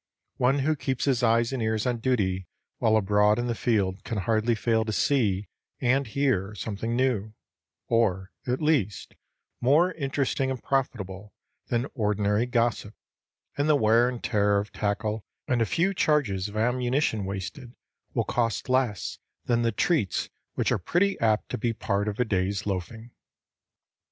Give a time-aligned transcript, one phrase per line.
[0.37, 2.47] One who keeps his eyes and ears on duty
[2.79, 5.47] while abroad in the field can hardly fail to see
[5.79, 7.35] and hear something new,
[7.87, 9.13] or, at least,
[9.61, 11.35] more interesting and profitable
[11.67, 12.95] than ordinary gossip,
[13.55, 17.75] and the wear and tear of tackle and a few charges of ammunition wasted
[18.15, 22.25] will cost less than the treats which are pretty apt to be part of a
[22.25, 23.11] day's loafing.